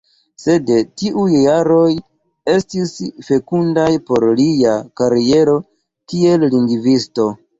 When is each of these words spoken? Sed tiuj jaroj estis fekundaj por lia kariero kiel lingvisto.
Sed 0.43 0.69
tiuj 1.01 1.25
jaroj 1.33 1.91
estis 2.53 2.95
fekundaj 3.29 3.85
por 4.09 4.25
lia 4.41 4.73
kariero 5.01 5.55
kiel 6.13 6.49
lingvisto. 6.57 7.31